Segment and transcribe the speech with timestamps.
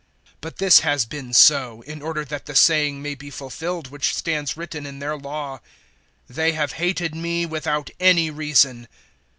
[0.37, 4.15] 015:025 But this has been so, in order that the saying may be fulfilled which
[4.15, 5.59] stands written in their Law,
[6.27, 8.87] `They have hated me without any reason.'